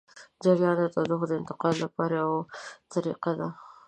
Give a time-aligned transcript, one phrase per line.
[0.43, 2.41] جریان د تودوخې د انتقالولو لپاره یوه
[2.93, 3.49] طریقه ده.